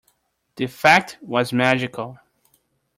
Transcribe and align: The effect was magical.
The 0.55 0.63
effect 0.63 1.19
was 1.21 1.53
magical. 1.53 2.17